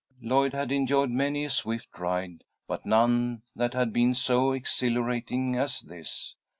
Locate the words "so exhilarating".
4.15-5.55